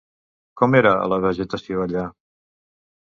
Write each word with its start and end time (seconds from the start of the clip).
Com 0.61 0.77
era 0.79 0.93
la 1.13 1.21
vegetació 1.25 1.85
allà? 1.87 2.09